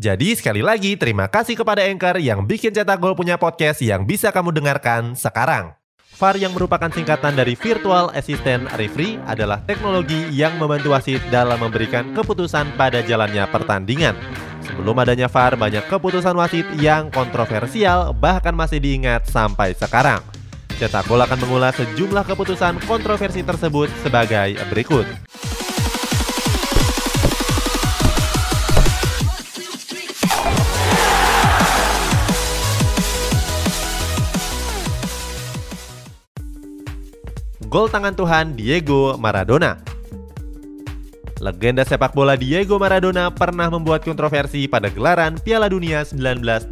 Jadi 0.00 0.32
sekali 0.32 0.64
lagi 0.64 0.96
terima 0.96 1.28
kasih 1.28 1.52
kepada 1.52 1.84
Anchor 1.84 2.16
yang 2.16 2.48
bikin 2.48 2.72
Cetak 2.72 2.96
Gol 2.96 3.12
punya 3.12 3.36
podcast 3.36 3.84
yang 3.84 4.08
bisa 4.08 4.32
kamu 4.32 4.48
dengarkan 4.48 5.12
sekarang. 5.12 5.76
VAR 6.16 6.40
yang 6.40 6.56
merupakan 6.56 6.88
singkatan 6.88 7.36
dari 7.36 7.52
Virtual 7.52 8.08
Assistant 8.16 8.72
Referee 8.80 9.20
adalah 9.28 9.60
teknologi 9.68 10.32
yang 10.32 10.56
membantu 10.56 10.96
wasit 10.96 11.20
dalam 11.28 11.60
memberikan 11.60 12.16
keputusan 12.16 12.72
pada 12.80 13.04
jalannya 13.04 13.44
pertandingan. 13.52 14.16
Sebelum 14.64 14.96
adanya 14.96 15.28
VAR, 15.28 15.60
banyak 15.60 15.84
keputusan 15.84 16.40
wasit 16.40 16.64
yang 16.80 17.12
kontroversial 17.12 18.16
bahkan 18.16 18.56
masih 18.56 18.80
diingat 18.80 19.28
sampai 19.28 19.76
sekarang. 19.76 20.24
Cetak 20.80 21.04
Gol 21.04 21.20
akan 21.20 21.36
mengulas 21.36 21.76
sejumlah 21.76 22.24
keputusan 22.24 22.80
kontroversi 22.88 23.44
tersebut 23.44 23.92
sebagai 24.00 24.56
berikut. 24.72 25.04
Gol 37.72 37.88
tangan 37.88 38.12
Tuhan 38.12 38.52
Diego 38.52 39.16
Maradona. 39.16 39.80
Legenda 41.40 41.88
sepak 41.88 42.12
bola 42.12 42.36
Diego 42.36 42.76
Maradona 42.76 43.32
pernah 43.32 43.72
membuat 43.72 44.04
kontroversi 44.04 44.68
pada 44.68 44.92
gelaran 44.92 45.40
Piala 45.40 45.72
Dunia 45.72 46.04
1986 46.04 46.68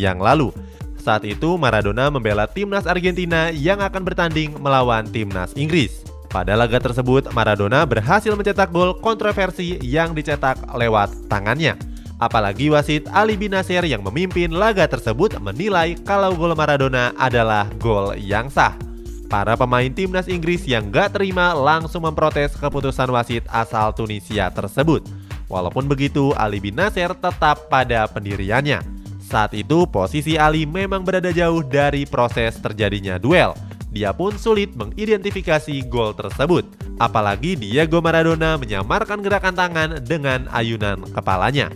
yang 0.00 0.16
lalu. 0.16 0.56
Saat 0.96 1.28
itu 1.28 1.60
Maradona 1.60 2.08
membela 2.08 2.48
timnas 2.48 2.88
Argentina 2.88 3.52
yang 3.52 3.84
akan 3.84 4.08
bertanding 4.08 4.56
melawan 4.56 5.04
timnas 5.04 5.52
Inggris. 5.52 6.00
Pada 6.32 6.56
laga 6.56 6.80
tersebut, 6.80 7.28
Maradona 7.36 7.84
berhasil 7.84 8.32
mencetak 8.32 8.72
gol 8.72 8.96
kontroversi 8.96 9.76
yang 9.84 10.16
dicetak 10.16 10.56
lewat 10.72 11.12
tangannya. 11.28 11.76
Apalagi 12.16 12.72
wasit 12.72 13.04
Ali 13.12 13.36
bin 13.36 13.52
Nasir 13.52 13.84
yang 13.84 14.00
memimpin 14.00 14.48
laga 14.48 14.88
tersebut 14.88 15.36
menilai 15.44 15.92
kalau 16.08 16.32
gol 16.32 16.56
Maradona 16.56 17.12
adalah 17.20 17.68
gol 17.76 18.16
yang 18.16 18.48
sah. 18.48 18.85
Para 19.26 19.58
pemain 19.58 19.90
timnas 19.90 20.30
Inggris 20.30 20.62
yang 20.70 20.86
gak 20.94 21.18
terima 21.18 21.50
langsung 21.50 22.06
memprotes 22.06 22.54
keputusan 22.54 23.10
wasit 23.10 23.42
asal 23.50 23.90
Tunisia 23.90 24.46
tersebut. 24.54 25.02
Walaupun 25.50 25.90
begitu, 25.90 26.30
Ali 26.38 26.62
bin 26.62 26.78
Nasser 26.78 27.10
tetap 27.10 27.66
pada 27.66 28.06
pendiriannya. 28.06 28.82
Saat 29.26 29.58
itu, 29.58 29.82
posisi 29.90 30.38
Ali 30.38 30.62
memang 30.62 31.02
berada 31.02 31.34
jauh 31.34 31.66
dari 31.66 32.06
proses 32.06 32.54
terjadinya 32.62 33.18
duel. 33.18 33.50
Dia 33.90 34.14
pun 34.14 34.38
sulit 34.38 34.74
mengidentifikasi 34.78 35.74
gol 35.90 36.14
tersebut. 36.14 36.62
Apalagi 37.02 37.58
Diego 37.58 37.98
Maradona 37.98 38.54
menyamarkan 38.54 39.26
gerakan 39.26 39.58
tangan 39.58 39.90
dengan 40.06 40.46
ayunan 40.54 41.02
kepalanya. 41.10 41.74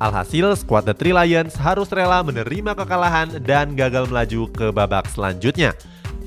Alhasil, 0.00 0.56
skuad 0.56 0.88
The 0.88 0.96
Three 0.96 1.12
Lions 1.12 1.56
harus 1.60 1.92
rela 1.92 2.24
menerima 2.24 2.72
kekalahan 2.72 3.40
dan 3.44 3.76
gagal 3.76 4.08
melaju 4.08 4.48
ke 4.52 4.66
babak 4.72 5.08
selanjutnya. 5.12 5.76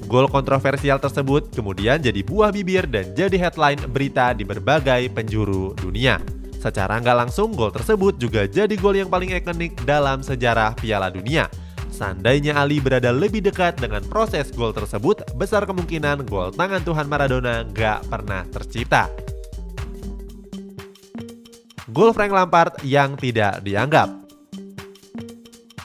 Gol 0.04 0.28
kontroversial 0.28 1.00
tersebut 1.00 1.50
kemudian 1.56 1.98
jadi 2.04 2.20
buah 2.22 2.52
bibir 2.52 2.84
dan 2.86 3.16
jadi 3.16 3.40
headline 3.40 3.80
berita 3.88 4.36
di 4.36 4.44
berbagai 4.44 5.08
penjuru 5.16 5.72
dunia. 5.80 6.20
Secara 6.60 7.00
nggak 7.04 7.28
langsung, 7.28 7.52
gol 7.52 7.76
tersebut 7.76 8.16
juga 8.16 8.48
jadi 8.48 8.72
gol 8.80 8.96
yang 8.96 9.12
paling 9.12 9.36
ikonik 9.36 9.76
dalam 9.84 10.24
sejarah 10.24 10.72
Piala 10.80 11.12
Dunia. 11.12 11.52
Seandainya 11.92 12.56
Ali 12.56 12.80
berada 12.80 13.12
lebih 13.12 13.44
dekat 13.44 13.78
dengan 13.84 14.00
proses 14.08 14.50
gol 14.56 14.72
tersebut, 14.72 15.28
besar 15.36 15.68
kemungkinan 15.68 16.24
gol 16.24 16.56
tangan 16.56 16.80
Tuhan 16.82 17.08
Maradona 17.12 17.68
nggak 17.68 18.08
pernah 18.08 18.48
tercipta. 18.48 19.12
Gol 21.92 22.16
Frank 22.16 22.32
Lampard 22.32 22.80
yang 22.88 23.20
tidak 23.20 23.62
dianggap. 23.62 24.10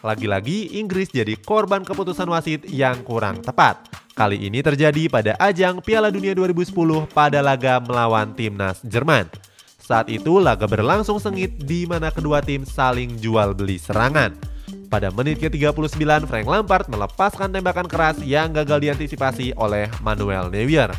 Lagi-lagi 0.01 0.79
Inggris 0.79 1.11
jadi 1.11 1.35
korban 1.43 1.83
keputusan 1.83 2.31
wasit 2.31 2.71
yang 2.71 3.03
kurang 3.03 3.43
tepat. 3.43 3.98
Kali 4.19 4.35
ini 4.51 4.59
terjadi 4.67 5.07
pada 5.07 5.39
ajang 5.39 5.79
Piala 5.79 6.11
Dunia 6.11 6.35
2010 6.35 6.75
pada 7.15 7.39
laga 7.39 7.79
melawan 7.79 8.35
timnas 8.35 8.83
Jerman. 8.83 9.31
Saat 9.79 10.11
itu 10.11 10.43
laga 10.43 10.67
berlangsung 10.67 11.23
sengit 11.23 11.55
di 11.63 11.87
mana 11.87 12.11
kedua 12.11 12.43
tim 12.43 12.67
saling 12.67 13.15
jual 13.23 13.55
beli 13.55 13.79
serangan. 13.79 14.35
Pada 14.91 15.15
menit 15.15 15.39
ke-39, 15.39 16.27
Frank 16.27 16.51
Lampard 16.51 16.91
melepaskan 16.91 17.55
tembakan 17.55 17.87
keras 17.87 18.19
yang 18.27 18.51
gagal 18.51 18.91
diantisipasi 18.91 19.55
oleh 19.55 19.87
Manuel 20.03 20.51
Neuer. 20.51 20.91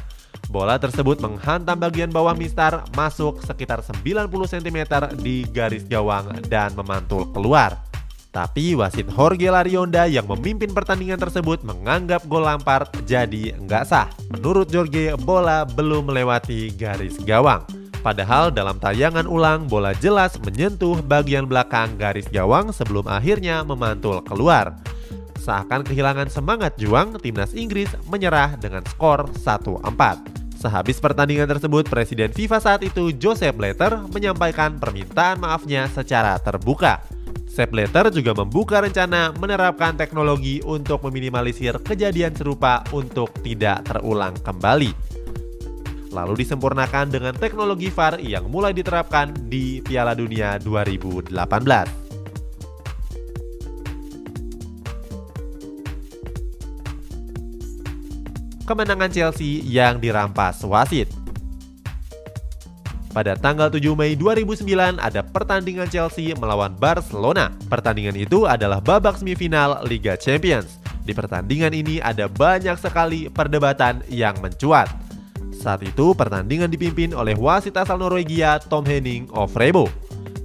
Bola 0.47 0.80
tersebut 0.80 1.19
menghantam 1.19 1.75
bagian 1.75 2.16
bawah 2.16 2.31
mistar 2.31 2.88
masuk 2.96 3.44
sekitar 3.44 3.84
90 3.84 4.31
cm 4.31 4.80
di 5.19 5.44
garis 5.51 5.84
gawang 5.84 6.40
dan 6.47 6.72
memantul 6.72 7.28
keluar. 7.36 7.88
Tapi 8.29 8.78
wasit 8.78 9.09
Jorge 9.09 9.50
Larionda 9.50 10.06
yang 10.06 10.29
memimpin 10.29 10.69
pertandingan 10.69 11.17
tersebut 11.17 11.66
menganggap 11.66 12.22
gol 12.29 12.45
Lampard 12.45 12.85
jadi 13.09 13.57
nggak 13.57 13.90
sah. 13.90 14.06
Menurut 14.29 14.69
Jorge, 14.69 15.17
bola 15.17 15.66
belum 15.66 16.13
melewati 16.13 16.69
garis 16.78 17.18
gawang. 17.25 17.66
Padahal 18.06 18.53
dalam 18.53 18.78
tayangan 18.78 19.25
ulang 19.25 19.66
bola 19.66 19.97
jelas 19.97 20.38
menyentuh 20.45 21.01
bagian 21.03 21.50
belakang 21.50 21.97
garis 21.97 22.29
gawang 22.29 22.69
sebelum 22.69 23.09
akhirnya 23.09 23.66
memantul 23.66 24.22
keluar. 24.22 24.78
Seakan 25.41 25.81
kehilangan 25.81 26.29
semangat 26.29 26.78
juang, 26.78 27.18
timnas 27.18 27.57
Inggris 27.57 27.89
menyerah 28.07 28.53
dengan 28.62 28.85
skor 28.85 29.25
1-4. 29.41 29.81
Sehabis 30.59 31.00
pertandingan 31.00 31.47
tersebut, 31.47 31.88
Presiden 31.88 32.35
FIFA 32.35 32.59
saat 32.59 32.81
itu 32.84 33.16
Joseph 33.16 33.56
Blatter 33.56 33.95
menyampaikan 34.12 34.75
permintaan 34.75 35.39
maafnya 35.39 35.88
secara 35.88 36.35
terbuka. 36.44 37.00
Sepp 37.59 37.75
Blatter 37.75 38.07
juga 38.15 38.31
membuka 38.31 38.79
rencana 38.79 39.35
menerapkan 39.35 39.91
teknologi 39.99 40.63
untuk 40.63 41.03
meminimalisir 41.03 41.75
kejadian 41.83 42.31
serupa 42.31 42.87
untuk 42.95 43.35
tidak 43.43 43.83
terulang 43.83 44.31
kembali. 44.39 44.95
Lalu 46.15 46.39
disempurnakan 46.39 47.11
dengan 47.11 47.35
teknologi 47.35 47.91
VAR 47.91 48.15
yang 48.23 48.47
mulai 48.47 48.71
diterapkan 48.71 49.35
di 49.51 49.83
Piala 49.83 50.15
Dunia 50.15 50.55
2018. 50.63 51.35
kemenangan 58.69 59.09
Chelsea 59.09 59.65
yang 59.65 59.97
dirampas 59.97 60.61
wasit. 60.61 61.19
Pada 63.19 63.35
tanggal 63.35 63.68
7 63.68 63.84
Mei 64.00 64.16
2009 64.16 64.96
ada 64.96 65.19
pertandingan 65.19 65.91
Chelsea 65.91 66.31
melawan 66.40 66.72
Barcelona. 66.72 67.52
Pertandingan 67.68 68.16
itu 68.16 68.47
adalah 68.47 68.80
babak 68.80 69.19
semifinal 69.19 69.84
Liga 69.84 70.16
Champions. 70.16 70.80
Di 71.03 71.12
pertandingan 71.12 71.75
ini 71.75 72.00
ada 72.00 72.31
banyak 72.31 72.80
sekali 72.80 73.28
perdebatan 73.28 74.07
yang 74.07 74.40
mencuat. 74.40 74.88
Saat 75.52 75.84
itu 75.84 76.16
pertandingan 76.16 76.72
dipimpin 76.72 77.12
oleh 77.12 77.35
wasit 77.35 77.75
asal 77.75 78.00
Norwegia 78.00 78.56
Tom 78.72 78.88
Henning 78.88 79.28
of 79.36 79.51
Rebo. 79.51 79.91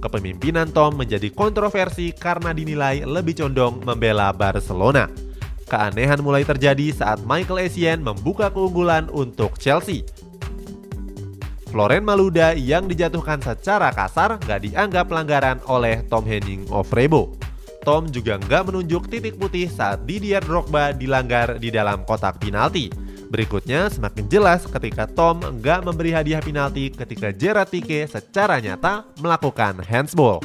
Kepemimpinan 0.03 0.67
Tom 0.75 0.99
menjadi 0.99 1.31
kontroversi 1.31 2.11
karena 2.11 2.51
dinilai 2.51 3.07
lebih 3.07 3.39
condong 3.39 3.87
membela 3.87 4.35
Barcelona. 4.35 5.07
Keanehan 5.71 6.19
mulai 6.19 6.43
terjadi 6.43 6.91
saat 6.91 7.23
Michael 7.23 7.71
Essien 7.71 8.03
membuka 8.03 8.51
keunggulan 8.51 9.07
untuk 9.15 9.55
Chelsea. 9.63 10.03
Floren 11.69 12.05
Maluda 12.05 12.53
yang 12.53 12.85
dijatuhkan 12.85 13.41
secara 13.41 13.89
kasar 13.91 14.37
nggak 14.41 14.69
dianggap 14.69 15.09
pelanggaran 15.09 15.57
oleh 15.65 16.05
Tom 16.07 16.23
Henning 16.23 16.69
of 16.69 16.89
Rebo. 16.93 17.35
Tom 17.85 18.09
juga 18.09 18.41
nggak 18.41 18.73
menunjuk 18.73 19.09
titik 19.13 19.37
putih 19.37 19.69
saat 19.69 20.09
Didier 20.09 20.41
Drogba 20.41 20.89
dilanggar 20.93 21.61
di 21.61 21.69
dalam 21.69 22.01
kotak 22.01 22.41
penalti. 22.41 22.89
Berikutnya 23.29 23.93
semakin 23.93 24.25
jelas 24.25 24.65
ketika 24.65 25.05
Tom 25.05 25.37
nggak 25.41 25.85
memberi 25.85 26.13
hadiah 26.13 26.41
penalti 26.41 26.89
ketika 26.89 27.29
Gerard 27.29 27.69
Pique 27.69 28.09
secara 28.09 28.57
nyata 28.57 29.05
melakukan 29.21 29.85
handsball. 29.85 30.41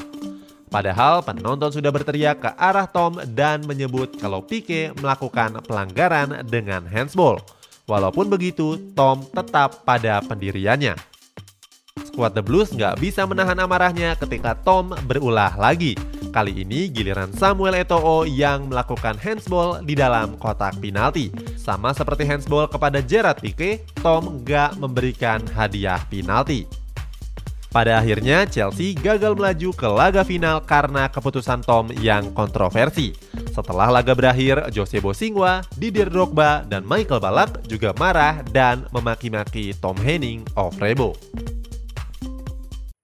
Padahal 0.71 1.25
penonton 1.27 1.75
sudah 1.75 1.91
berteriak 1.91 2.47
ke 2.47 2.51
arah 2.55 2.87
Tom 2.87 3.19
dan 3.35 3.67
menyebut 3.67 4.15
kalau 4.21 4.45
Pique 4.45 4.95
melakukan 5.01 5.65
pelanggaran 5.67 6.47
dengan 6.47 6.87
handsball. 6.87 7.43
Walaupun 7.91 8.31
begitu, 8.31 8.79
Tom 8.95 9.27
tetap 9.35 9.83
pada 9.83 10.23
pendiriannya. 10.23 11.10
Skuad 12.21 12.37
The 12.37 12.45
Blues 12.45 12.69
nggak 12.77 13.01
bisa 13.01 13.25
menahan 13.25 13.57
amarahnya 13.57 14.13
ketika 14.13 14.53
Tom 14.61 14.93
berulah 15.09 15.57
lagi. 15.57 15.97
Kali 16.29 16.53
ini 16.53 16.93
giliran 16.93 17.33
Samuel 17.33 17.81
Eto'o 17.81 18.29
yang 18.29 18.69
melakukan 18.69 19.17
handsball 19.17 19.81
di 19.81 19.97
dalam 19.97 20.37
kotak 20.37 20.77
penalti. 20.85 21.33
Sama 21.57 21.97
seperti 21.97 22.29
handsball 22.29 22.69
kepada 22.69 23.01
Gerard 23.01 23.41
Pique, 23.41 23.89
Tom 24.05 24.45
nggak 24.45 24.77
memberikan 24.77 25.41
hadiah 25.57 26.05
penalti. 26.13 26.69
Pada 27.73 28.05
akhirnya 28.05 28.45
Chelsea 28.45 28.93
gagal 28.93 29.33
melaju 29.33 29.73
ke 29.73 29.89
laga 29.89 30.21
final 30.21 30.61
karena 30.61 31.09
keputusan 31.09 31.65
Tom 31.65 31.89
yang 32.05 32.37
kontroversi. 32.37 33.17
Setelah 33.49 33.89
laga 33.89 34.13
berakhir, 34.13 34.69
Jose 34.77 35.01
Bosingwa, 35.01 35.65
Didier 35.81 36.13
Drogba, 36.13 36.69
dan 36.69 36.85
Michael 36.85 37.23
Ballack 37.25 37.65
juga 37.65 37.97
marah 37.97 38.45
dan 38.53 38.85
memaki-maki 38.93 39.73
Tom 39.81 39.97
Henning 39.97 40.45
of 40.53 40.77
Rebo. 40.77 41.17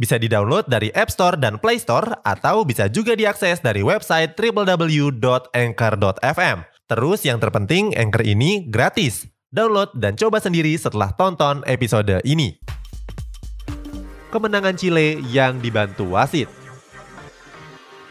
Bisa 0.00 0.16
di-download 0.16 0.64
dari 0.64 0.88
App 0.96 1.12
Store 1.12 1.36
dan 1.36 1.60
Play 1.60 1.76
Store 1.76 2.24
atau 2.24 2.64
bisa 2.64 2.88
juga 2.88 3.12
diakses 3.12 3.60
dari 3.60 3.84
website 3.84 4.32
www.anchor.fm. 4.32 6.56
Terus 6.88 7.20
yang 7.28 7.36
terpenting 7.36 7.92
Anchor 7.92 8.24
ini 8.24 8.64
gratis. 8.72 9.28
Download 9.52 9.92
dan 9.92 10.16
coba 10.16 10.40
sendiri 10.40 10.72
setelah 10.80 11.12
tonton 11.20 11.60
episode 11.68 12.16
ini. 12.24 12.56
Kemenangan 14.32 14.80
Chile 14.80 15.20
yang 15.28 15.60
dibantu 15.60 16.16
wasit. 16.16 16.48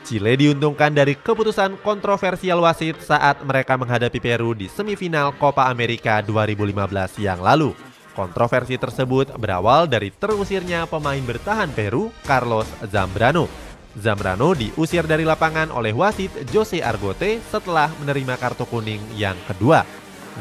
Chile 0.06 0.38
diuntungkan 0.38 0.94
dari 0.94 1.18
keputusan 1.18 1.82
kontroversial 1.82 2.62
wasit 2.62 3.02
saat 3.02 3.42
mereka 3.42 3.82
menghadapi 3.82 4.22
Peru 4.22 4.54
di 4.54 4.70
semifinal 4.70 5.34
Copa 5.42 5.66
America 5.66 6.22
2015 6.22 7.18
yang 7.18 7.42
lalu. 7.42 7.89
Kontroversi 8.20 8.76
tersebut 8.76 9.32
berawal 9.40 9.88
dari 9.88 10.12
terusirnya 10.12 10.84
pemain 10.92 11.24
bertahan 11.24 11.72
Peru, 11.72 12.12
Carlos 12.28 12.68
Zambrano. 12.92 13.48
Zambrano 13.96 14.52
diusir 14.52 15.08
dari 15.08 15.24
lapangan 15.24 15.72
oleh 15.72 15.96
wasit 15.96 16.28
Jose 16.52 16.84
Argote 16.84 17.40
setelah 17.48 17.88
menerima 18.04 18.36
kartu 18.36 18.68
kuning 18.68 19.00
yang 19.16 19.40
kedua. 19.48 19.88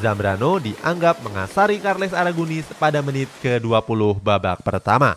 Zambrano 0.02 0.58
dianggap 0.58 1.22
mengasari 1.22 1.78
Carles 1.78 2.10
Aragonis 2.10 2.66
pada 2.82 2.98
menit 2.98 3.30
ke-20 3.46 4.26
babak 4.26 4.58
pertama. 4.66 5.14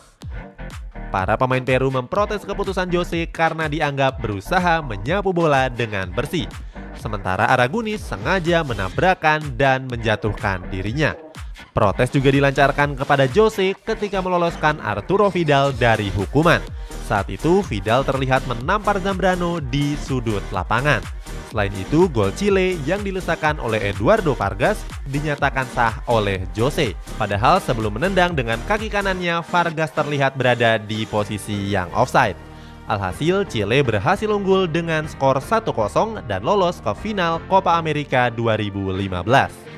Para 1.09 1.41
pemain 1.41 1.65
Peru 1.65 1.89
memprotes 1.89 2.45
keputusan 2.45 2.93
Jose 2.93 3.25
karena 3.33 3.65
dianggap 3.65 4.21
berusaha 4.21 4.85
menyapu 4.85 5.33
bola 5.33 5.65
dengan 5.65 6.13
bersih. 6.13 6.45
Sementara 6.93 7.49
Aragonis 7.49 8.05
sengaja 8.05 8.61
menabrakan 8.61 9.57
dan 9.57 9.89
menjatuhkan 9.89 10.61
dirinya. 10.69 11.30
Protes 11.71 12.11
juga 12.11 12.35
dilancarkan 12.35 12.99
kepada 12.99 13.31
Jose 13.31 13.71
ketika 13.87 14.19
meloloskan 14.19 14.83
Arturo 14.83 15.31
Vidal 15.31 15.71
dari 15.71 16.11
hukuman. 16.11 16.59
Saat 17.07 17.31
itu 17.31 17.63
Vidal 17.63 18.03
terlihat 18.03 18.43
menampar 18.43 18.99
Zambrano 18.99 19.63
di 19.63 19.95
sudut 19.95 20.43
lapangan. 20.51 20.99
Selain 21.47 21.71
itu, 21.75 22.11
gol 22.11 22.31
Chile 22.35 22.75
yang 22.83 23.03
dilesakan 23.03 23.59
oleh 23.63 23.91
Eduardo 23.91 24.35
Vargas 24.35 24.83
dinyatakan 25.07 25.67
sah 25.71 26.03
oleh 26.11 26.43
Jose. 26.55 26.91
Padahal 27.15 27.63
sebelum 27.63 27.95
menendang 27.95 28.35
dengan 28.35 28.59
kaki 28.67 28.91
kanannya, 28.91 29.39
Vargas 29.43 29.95
terlihat 29.95 30.35
berada 30.35 30.75
di 30.75 31.07
posisi 31.07 31.71
yang 31.71 31.87
offside. 31.95 32.35
Alhasil, 32.91 33.47
Chile 33.47 33.79
berhasil 33.79 34.27
unggul 34.27 34.67
dengan 34.67 35.07
skor 35.07 35.39
1-0 35.39 36.27
dan 36.27 36.43
lolos 36.43 36.83
ke 36.83 36.91
final 36.99 37.39
Copa 37.47 37.79
America 37.79 38.27
2015. 38.27 39.70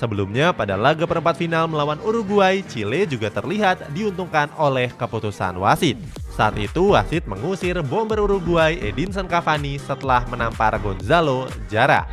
Sebelumnya 0.00 0.56
pada 0.56 0.80
laga 0.80 1.04
perempat 1.04 1.36
final 1.36 1.68
melawan 1.68 2.00
Uruguay, 2.00 2.64
Chile 2.64 3.04
juga 3.04 3.28
terlihat 3.28 3.92
diuntungkan 3.92 4.48
oleh 4.56 4.88
keputusan 4.96 5.60
wasit. 5.60 6.00
Saat 6.32 6.56
itu 6.56 6.96
wasit 6.96 7.28
mengusir 7.28 7.76
bomber 7.84 8.16
Uruguay 8.24 8.80
Edinson 8.80 9.28
Cavani 9.28 9.76
setelah 9.76 10.24
menampar 10.32 10.80
Gonzalo 10.80 11.44
Jara. 11.68 12.08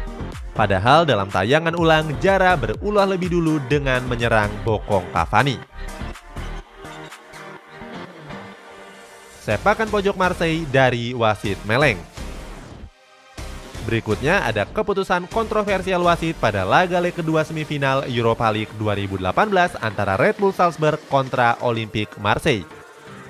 Padahal 0.51 1.07
dalam 1.07 1.31
tayangan 1.31 1.79
ulang 1.79 2.11
Jara 2.19 2.59
berulah 2.59 3.07
lebih 3.07 3.31
dulu 3.31 3.55
dengan 3.71 4.03
menyerang 4.03 4.51
bokong 4.67 5.07
Cavani. 5.15 5.55
Sepakan 9.47 9.87
pojok 9.87 10.19
Marseille 10.19 10.67
dari 10.67 11.15
wasit 11.15 11.55
Meleng. 11.63 12.16
Berikutnya 13.87 14.43
ada 14.43 14.67
keputusan 14.67 15.31
kontroversial 15.31 16.03
wasit 16.03 16.35
pada 16.43 16.67
laga 16.67 16.99
leg 16.99 17.15
kedua 17.15 17.47
semifinal 17.47 18.03
Europa 18.03 18.51
League 18.51 18.75
2018 18.75 19.23
antara 19.79 20.19
Red 20.19 20.35
Bull 20.35 20.51
Salzburg 20.51 20.99
kontra 21.07 21.55
Olympique 21.63 22.11
Marseille. 22.19 22.67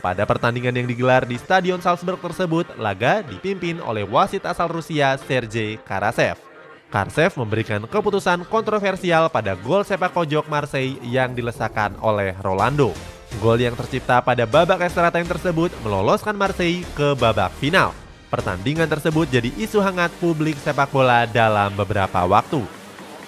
Pada 0.02 0.26
pertandingan 0.26 0.74
yang 0.74 0.90
digelar 0.90 1.30
di 1.30 1.38
Stadion 1.38 1.78
Salzburg 1.78 2.18
tersebut, 2.18 2.66
laga 2.82 3.22
dipimpin 3.22 3.78
oleh 3.86 4.02
wasit 4.02 4.50
asal 4.50 4.66
Rusia 4.66 5.14
Sergei 5.30 5.78
Karasev. 5.86 6.42
Karsev 6.90 7.38
memberikan 7.38 7.86
keputusan 7.86 8.42
kontroversial 8.50 9.30
pada 9.30 9.54
gol 9.62 9.86
sepak 9.86 10.10
pojok 10.10 10.50
Marseille 10.50 10.98
yang 11.06 11.38
dilesakan 11.38 12.02
oleh 12.02 12.34
Rolando. 12.42 12.98
Gol 13.38 13.62
yang 13.62 13.78
tercipta 13.78 14.26
pada 14.26 14.50
babak 14.50 14.82
extra 14.82 15.14
time 15.14 15.30
tersebut 15.30 15.70
meloloskan 15.86 16.34
Marseille 16.34 16.82
ke 16.98 17.14
babak 17.14 17.54
final. 17.62 18.07
Pertandingan 18.28 18.92
tersebut 18.92 19.32
jadi 19.32 19.48
isu 19.56 19.80
hangat 19.80 20.12
publik 20.20 20.60
sepak 20.60 20.92
bola 20.92 21.24
dalam 21.24 21.72
beberapa 21.72 22.28
waktu. 22.28 22.60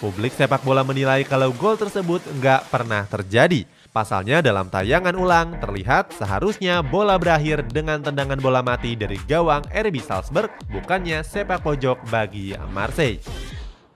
Publik 0.04 0.36
sepak 0.36 0.60
bola 0.63 0.84
menilai 0.84 1.24
kalau 1.24 1.56
gol 1.56 1.80
tersebut 1.80 2.19
nggak 2.40 2.68
pernah 2.68 3.07
terjadi. 3.07 3.63
Pasalnya 3.96 4.44
dalam 4.44 4.68
tayangan 4.68 5.16
ulang 5.16 5.56
terlihat 5.57 6.13
seharusnya 6.13 6.84
bola 6.84 7.16
berakhir 7.16 7.63
dengan 7.68 8.04
tendangan 8.04 8.38
bola 8.38 8.60
mati 8.60 8.94
dari 8.94 9.18
gawang 9.24 9.63
RB 9.72 10.04
Salzburg 10.04 10.51
bukannya 10.68 11.24
sepak 11.24 11.63
pojok 11.63 12.04
bagi 12.12 12.54
Marseille. 12.69 13.24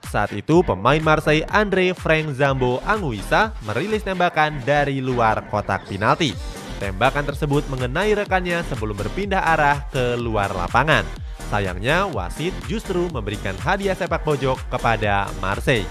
Saat 0.07 0.31
itu 0.35 0.63
pemain 0.63 1.03
Marseille 1.03 1.47
Andre 1.51 1.91
Frank 1.91 2.35
Zambo 2.35 2.79
Anguissa 2.87 3.51
merilis 3.67 4.07
tembakan 4.07 4.59
dari 4.63 5.03
luar 5.03 5.45
kotak 5.51 5.87
penalti. 5.87 6.52
Tembakan 6.83 7.23
tersebut 7.23 7.63
mengenai 7.71 8.11
rekannya 8.11 8.59
sebelum 8.67 8.91
berpindah 8.99 9.39
arah 9.39 9.87
ke 9.87 10.19
luar 10.19 10.51
lapangan. 10.51 11.07
Sayangnya, 11.47 12.11
wasit 12.11 12.51
justru 12.67 13.07
memberikan 13.07 13.55
hadiah 13.55 13.95
sepak 13.95 14.19
pojok 14.19 14.59
kepada 14.67 15.31
Marseille. 15.39 15.87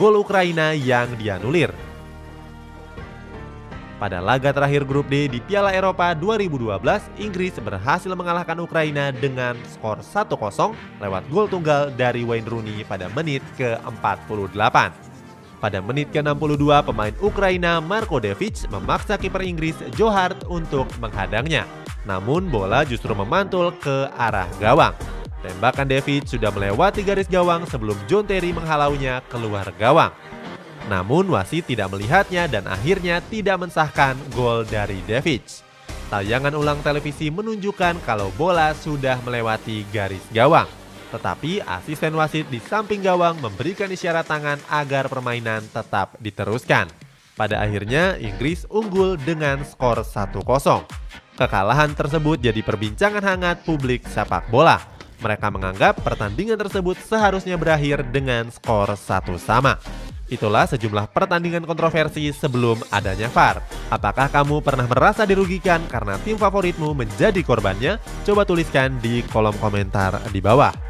Gol 0.00 0.16
Ukraina 0.16 0.72
yang 0.72 1.12
dianulir 1.20 1.76
pada 4.00 4.22
laga 4.22 4.54
terakhir 4.54 4.86
grup 4.86 5.10
D 5.10 5.26
di 5.26 5.42
Piala 5.42 5.74
Eropa 5.74 6.14
2012, 6.14 6.80
Inggris 7.18 7.58
berhasil 7.58 8.08
mengalahkan 8.14 8.54
Ukraina 8.62 9.10
dengan 9.10 9.58
skor 9.66 10.00
1-0 10.00 10.38
lewat 11.02 11.22
gol 11.28 11.50
tunggal 11.50 11.90
dari 11.98 12.22
Wayne 12.22 12.46
Rooney 12.46 12.86
pada 12.86 13.10
menit 13.10 13.42
ke-48. 13.58 15.07
Pada 15.58 15.82
menit 15.82 16.14
ke-62, 16.14 16.86
pemain 16.86 17.14
Ukraina 17.18 17.82
Marko 17.82 18.22
Devic 18.22 18.70
memaksa 18.70 19.18
kiper 19.18 19.42
Inggris 19.42 19.74
Joe 19.98 20.14
Hart 20.14 20.46
untuk 20.46 20.86
menghadangnya. 21.02 21.66
Namun 22.06 22.46
bola 22.46 22.86
justru 22.86 23.10
memantul 23.10 23.74
ke 23.82 24.06
arah 24.14 24.46
gawang. 24.62 24.94
Tembakan 25.42 25.90
Devic 25.90 26.30
sudah 26.30 26.54
melewati 26.54 27.02
garis 27.02 27.26
gawang 27.26 27.66
sebelum 27.66 27.98
John 28.06 28.22
Terry 28.26 28.54
menghalaunya 28.54 29.18
keluar 29.26 29.66
gawang. 29.74 30.14
Namun 30.86 31.26
wasit 31.34 31.66
tidak 31.66 31.90
melihatnya 31.90 32.46
dan 32.46 32.70
akhirnya 32.70 33.18
tidak 33.26 33.58
mensahkan 33.58 34.14
gol 34.34 34.62
dari 34.62 35.02
Devic. 35.10 35.42
Tayangan 36.08 36.54
ulang 36.54 36.80
televisi 36.86 37.28
menunjukkan 37.34 38.00
kalau 38.06 38.30
bola 38.38 38.72
sudah 38.78 39.20
melewati 39.26 39.84
garis 39.90 40.22
gawang. 40.30 40.77
Tetapi 41.08 41.64
asisten 41.64 42.12
wasit 42.16 42.46
di 42.52 42.60
samping 42.60 43.00
gawang 43.00 43.40
memberikan 43.40 43.88
isyarat 43.88 44.28
tangan 44.28 44.60
agar 44.68 45.08
permainan 45.08 45.64
tetap 45.72 46.16
diteruskan. 46.20 46.88
Pada 47.38 47.62
akhirnya 47.62 48.18
Inggris 48.18 48.66
unggul 48.66 49.14
dengan 49.16 49.62
skor 49.62 50.02
1-0. 50.02 50.42
Kekalahan 51.38 51.94
tersebut 51.94 52.42
jadi 52.42 52.60
perbincangan 52.66 53.22
hangat 53.22 53.62
publik 53.62 54.02
sepak 54.10 54.50
bola. 54.50 54.82
Mereka 55.22 55.46
menganggap 55.50 56.02
pertandingan 56.02 56.58
tersebut 56.58 56.98
seharusnya 56.98 57.54
berakhir 57.54 58.02
dengan 58.10 58.50
skor 58.50 58.90
satu 58.98 59.38
sama. 59.38 59.78
Itulah 60.28 60.68
sejumlah 60.68 61.08
pertandingan 61.16 61.64
kontroversi 61.64 62.28
sebelum 62.36 62.76
adanya 62.92 63.32
VAR. 63.32 63.64
Apakah 63.88 64.28
kamu 64.28 64.60
pernah 64.60 64.84
merasa 64.84 65.24
dirugikan 65.24 65.80
karena 65.88 66.20
tim 66.20 66.36
favoritmu 66.36 66.92
menjadi 66.92 67.40
korbannya? 67.40 67.96
Coba 68.28 68.44
tuliskan 68.44 69.00
di 69.00 69.24
kolom 69.32 69.56
komentar 69.56 70.20
di 70.28 70.44
bawah. 70.44 70.87